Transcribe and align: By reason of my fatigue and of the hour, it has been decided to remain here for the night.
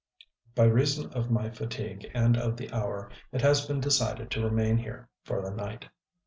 By 0.55 0.63
reason 0.63 1.13
of 1.13 1.29
my 1.29 1.51
fatigue 1.51 2.09
and 2.15 2.35
of 2.35 2.57
the 2.57 2.71
hour, 2.73 3.11
it 3.31 3.41
has 3.43 3.67
been 3.67 3.79
decided 3.79 4.31
to 4.31 4.43
remain 4.43 4.77
here 4.79 5.09
for 5.23 5.43
the 5.43 5.51
night. 5.51 5.89